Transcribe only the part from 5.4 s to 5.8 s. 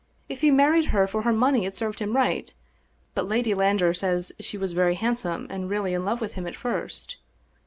and